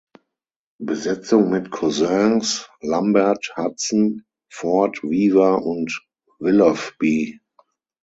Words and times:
Besetzung 0.81 1.51
mit 1.51 1.69
Cousins, 1.69 2.67
Lambert, 2.79 3.53
Hudson, 3.55 4.25
Ford, 4.49 5.03
Weaver 5.03 5.61
und 5.63 6.03
Willoughby. 6.39 7.39